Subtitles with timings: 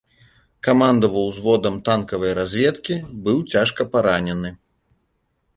[0.67, 2.93] Камандаваў узводам танкавай разведкі,
[3.29, 4.49] быў цяжка паранены.